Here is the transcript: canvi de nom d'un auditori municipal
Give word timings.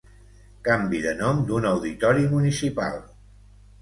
canvi 0.67 1.01
de 1.03 1.13
nom 1.19 1.43
d'un 1.51 1.69
auditori 1.73 2.27
municipal 2.35 2.99